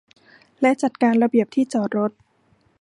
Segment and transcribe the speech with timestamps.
[0.61, 2.11] และการจัดระเบียบที่จอดรถ